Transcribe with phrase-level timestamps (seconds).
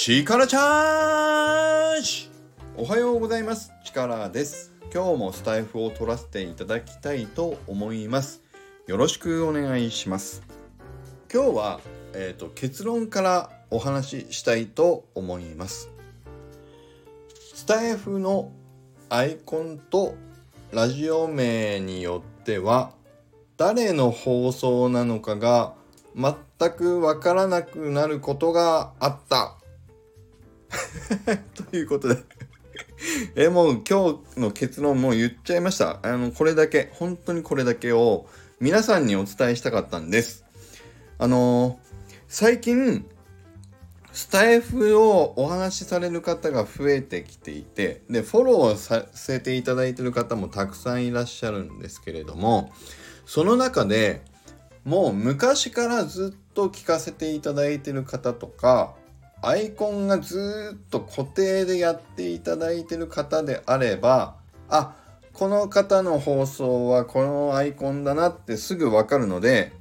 [0.00, 2.30] 力チャージ。
[2.76, 3.72] おはようございます。
[3.84, 4.72] 力です。
[4.94, 8.40] 今日もスタイフを取らせていただきたいと思います。
[8.86, 10.44] よろしくお願いします。
[11.30, 11.80] 今日は、
[12.14, 15.90] えーと、結論からお話ししたいと思います。
[17.52, 18.52] スタイフの
[19.08, 20.14] アイコンと
[20.70, 22.92] ラジオ名によっては
[23.56, 25.74] 誰の放送なのかが
[26.14, 29.57] 全くわからなくなることがあった。
[31.70, 32.16] ということで
[33.36, 36.00] え、もう今日の結論もう言っちゃいました。
[36.02, 38.26] あの、これだけ、本当にこれだけを
[38.60, 40.44] 皆さんにお伝えしたかったんです。
[41.18, 41.80] あの
[42.28, 43.06] 最近、
[44.12, 52.72] スタイフをお話しされる方が増えてきていて、で、フォローさせていただいてる方もたくさんいらっしゃるんですけれども、
[53.26, 54.22] その中で
[54.84, 58.94] もう昔からずっと聞かせていただいてる方とか、
[59.42, 64.36] アイコンがずっと固定でやっていただいてる方であれば
[64.68, 64.96] あ
[65.32, 69.72] この方の放送はこのアイコンだなってすぐ分かるので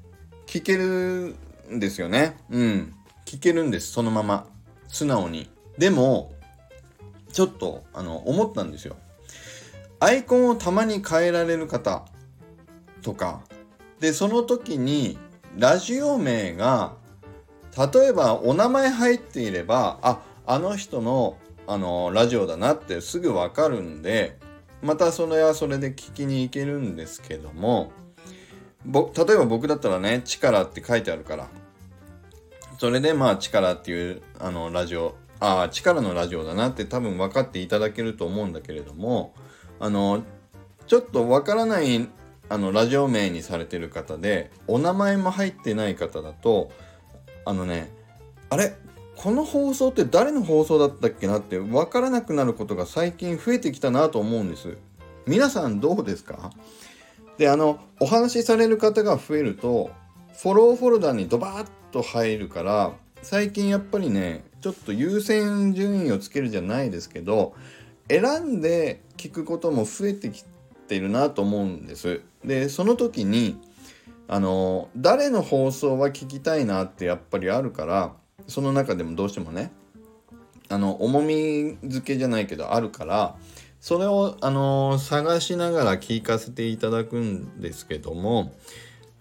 [0.46, 1.36] 聞ける
[1.72, 2.38] んですよね。
[2.50, 2.94] うん。
[3.26, 4.48] 聞けるんですそのまま。
[4.88, 5.50] 素直に。
[5.78, 6.32] でも
[7.34, 8.96] ちょっとあの思ったんですよ。
[10.00, 12.06] アイコンをたまに変えられる方
[13.02, 13.42] とか。
[14.00, 15.18] でその時に
[15.58, 16.94] ラジオ名が
[17.78, 21.38] 例えばお名前入っていればああの人の
[21.70, 24.38] あのラジオだなってすぐ分かるんで
[24.82, 27.92] またそれはそれで聞きに行けるんですけども
[28.86, 31.50] 例えば僕だったらね「力」って書いてあるから
[32.80, 39.34] それでまあ「力」っていうあのラジオああ力のラジオだなって多分分かっていただけると思うんだけれども
[39.80, 40.24] あの
[40.88, 42.08] ちょっと分からない
[42.50, 46.72] あのラジオ名にされてる方でお名前も入ってない方だと
[47.48, 47.92] あのね
[48.50, 48.76] あれ？
[49.16, 54.78] この放送って誰の放送だったっけなって分からなくなることが最近増えてきたなと思うんです。
[55.26, 56.52] 皆さんどうですか？
[57.38, 59.90] であのお話しされる方が増えると
[60.38, 62.92] フォローフォルダにドバーッと入るから
[63.24, 67.56] 最近やっぱりねちょっと優先順位をつけるじゃないですけど
[68.10, 70.46] 選んで聞くことも増えてき
[70.88, 72.22] てるなと思うんです。
[72.46, 73.60] でその時に
[74.28, 78.14] あの誰の放送は聞きたいなってやっぱりあるから
[78.48, 79.72] その中でもどうしてもね
[80.70, 83.36] あの重み付けじゃないけどあるから
[83.80, 88.54] それをあの探しながら聞かせていただくんですけども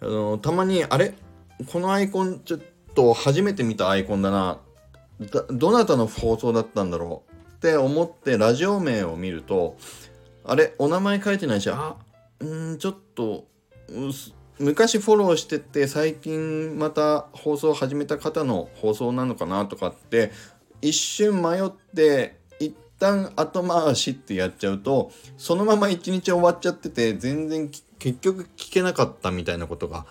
[0.00, 1.14] あのたまにあれ？
[1.70, 2.60] このアイコンちょっ
[2.94, 4.58] と初めて見たアイコンだな。
[5.48, 9.78] どなたの放送だったんだろうって思ってラジオ名を見ると
[10.44, 10.74] あれ？
[10.78, 11.96] お名前書いてないしあ
[12.40, 13.46] うんちょっと
[14.58, 20.32] 昔フォローしてて最近また放送を始めた方の放送なのかなとかって
[20.80, 30.06] 一瞬迷って一旦後回しってやっちゃうとそのまま一日終わっちゃってて全然結局聞けなかったみたいなことが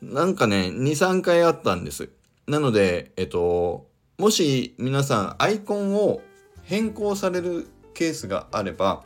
[0.00, 2.08] なんかね23回あったんです。
[2.46, 3.86] なのでえっと
[4.18, 6.20] もし皆さんアイコンを
[6.62, 9.02] 変更されるケースがあれば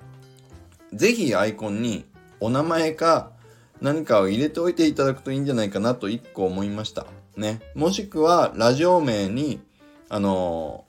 [0.92, 2.04] 是非アイコンに
[2.40, 3.30] お名前か
[3.80, 7.06] 何かを入れておいていただくといいんじゃないかなと1個思いました。
[7.36, 7.60] ね。
[7.74, 9.60] もしくは、ラジオ名に、
[10.08, 10.84] あの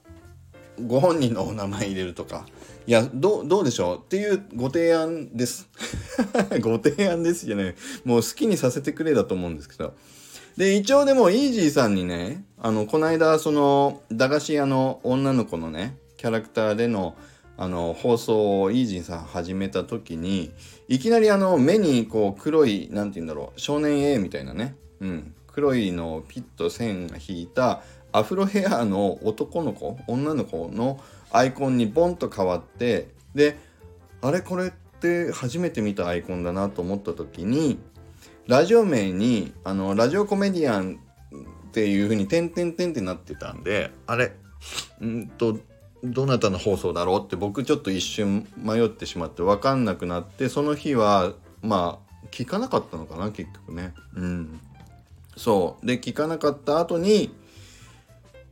[0.78, 2.46] ー、ご本人のお名前入れるとか。
[2.86, 3.98] いや、どう、どうでしょう？
[3.98, 5.68] っていうご提案です。
[6.62, 7.74] ご提案ですじゃない。
[8.04, 9.94] もう好きにさせてくれだと思うんですけど。
[10.56, 17.16] で、一応でも、イージーさんにね、あの、この間、その、駄菓子屋の女の子のね、キャラクターでの、
[17.58, 20.52] あの放送をイージーさん始めた時に
[20.88, 31.00] いきなりあの目にこう黒い何て言うんだろう少年 A みたいなね、うん、黒いのピッと線が引いたアフロヘアの男の子女の子の
[31.30, 33.58] アイコンにボンと変わってで
[34.20, 37.78] あれこれって初めて見たアイコンだなと思った時に
[38.46, 41.00] ラジオ名にあのラジオコメディアン
[41.68, 44.32] っていう風に点々点ってなってたんであれ？
[45.00, 45.58] うんと
[46.12, 51.32] どなたの放送だろうって僕ちょっと一瞬迷ってしまって分かんなくなってその日は
[51.62, 53.94] まあ聞かなかったのかな結局ね。
[54.14, 54.60] うん。
[55.36, 55.86] そう。
[55.86, 57.34] で聞かなかった後に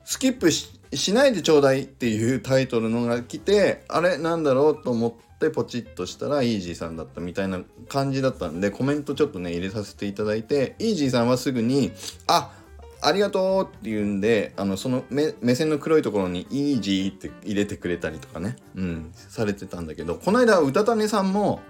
[0.04, 11.90] スキップしないでちょうだいっていうタイトルのが来てあれなんだろうと思ってポチッとしたらイージーさんだったみたいな感じだったんでコメントちょっとね入れさせていただいてイージーさんはすぐに
[12.26, 12.63] あっ
[13.06, 21.60] ありがとうって言うんで、あの、その目線の黒いところにイージーって入れてくれたりとかね、うん、されてたんだけど、この間、うたたねさんも、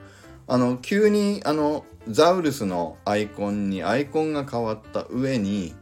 [0.47, 5.75] あの、急に、あの、ザウルスのアイコンにアイコンが変わった上に、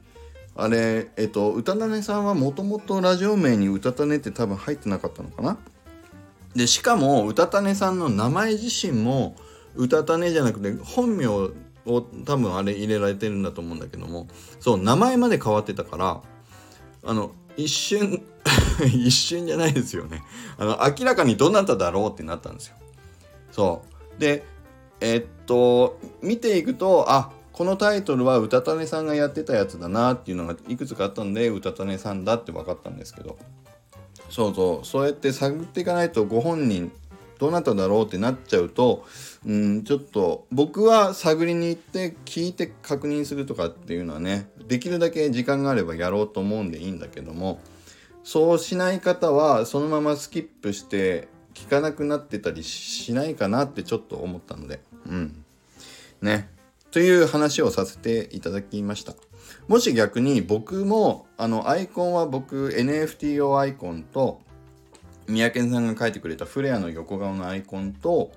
[0.54, 5.58] あれえっと歌種さんはもともとラジオ名に歌種って多分入ってなかったのかな。
[6.54, 9.34] でしかも歌種さんの名前自身も
[9.74, 11.26] 歌種じゃなくて本名
[11.86, 14.28] を多分あれ入れられてるんだと思うんだけども。
[14.60, 16.20] そう名前まで変わってたから
[17.04, 18.22] あの一瞬
[18.86, 20.22] 一瞬じゃないですよね。
[20.58, 22.76] あの明らかにどなただろうってなったんですよ。
[23.50, 23.82] そ
[24.18, 24.20] う。
[24.20, 24.44] で
[25.00, 33.36] えっと見ていくとあこのタイトルはうたたねさんがやってたやつだなっていうのがいくつかあったんでうたたねさんだって分かったんですけど。
[34.30, 34.86] そうそう。
[34.86, 36.90] そうやって探っていかないとご本人
[37.42, 39.04] どなただろうってなっちゃうと
[39.44, 47.60] うんちょっと僕は探りに行って聞いて確認するとかっていうのはねできるだけ時間があればやろうと思うんでいいんだけども
[48.22, 55.44] そうしない方はそのままスキップして聞かなくなってたりしないかなってちょっと思ったのでうん。
[56.20, 56.48] ね。
[56.92, 59.14] という話をさせていただきました。
[59.66, 64.40] もし逆に僕もあのアイコンは僕 NFT 用アイコンと
[65.26, 68.32] 三宅さんが書いてくれたフレアの横顔のアイコンと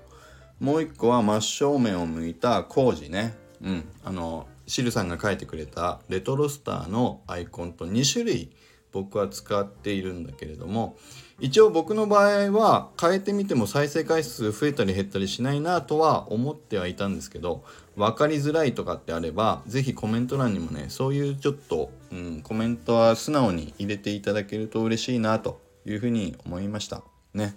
[0.60, 3.34] もう一個は真正面を向いた工事ね。
[3.62, 3.88] うん。
[4.04, 8.50] あのシルさんが書いてくれたレトロスターのアイコンと2種類
[8.92, 10.96] 僕は使っているんだけれども
[11.38, 17.62] 一応僕の場合は変えてみても再生回数増えたり減ったりしないなとは思ってはいたんですけど
[17.94, 27.02] 分かりづらいとかってあれば是非コメント欄にもねそういうちょっと、うん、コメントは素直に入れていただけると嬉しいなというふうに思いました
[27.32, 27.56] ね。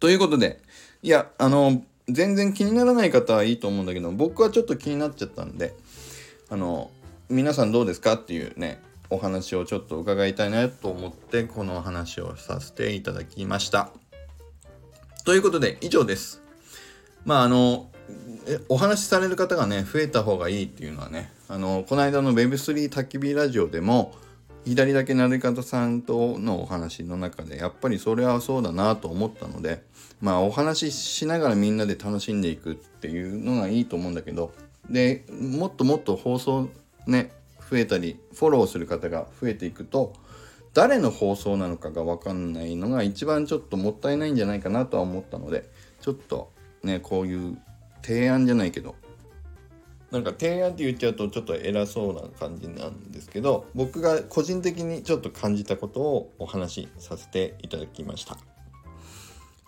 [0.00, 0.60] ということで
[1.02, 5.74] いやあの全然気にならない方はいいと思うんだけど僕はちょっと気になっちゃったんで
[6.48, 6.90] あの
[7.28, 8.80] 皆さんどうですかっていうね
[9.10, 13.90] お話をちょっと伺いたいなと思ってこの話をさせていただきました。
[15.24, 16.42] ということで以上です。
[17.24, 17.90] まああの
[18.68, 24.14] お話しされる方がね増えた方がいいっていうのはねあのこの間の Web3 焚き火ラジオでも
[24.64, 29.82] 左だけなり方さんとのお話の中でやっぱりそれはそうだなと思ったので
[30.20, 34.52] まあお話ししながらみんなで楽しんでいくっていうのがいいと思うんだけど
[34.88, 36.68] でもっともっと放送
[37.06, 37.32] ね
[37.70, 40.12] 増えたりフォローする方が増えていくと
[40.74, 45.68] 誰の放送なのかが分かんないのが一番ちょっともったいないんじゃないかなとは思ったので
[46.00, 46.52] ちょっと
[46.82, 47.58] ねこういう
[48.02, 48.94] 提案じゃないけど
[50.10, 58.36] なんか提案って言っちゃうとちょっと偉そうな感じなんですけど僕が個人的にちょっと感じたことをお話しさせていただきました。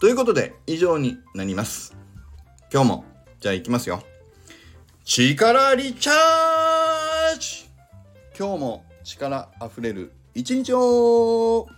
[0.00, 1.96] ということで以上になります。
[2.72, 3.04] 今日も
[3.40, 4.02] じゃあいきますよ。
[5.04, 7.68] 力リチャージ！
[8.38, 11.68] 今日も力あふれる一日を！